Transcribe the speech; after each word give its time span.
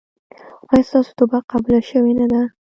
ایا 0.73 0.85
ستاسو 0.87 1.11
توبه 1.19 1.39
قبوله 1.51 1.81
شوې 1.89 2.13
نه 2.19 2.25
ده؟ 2.31 2.41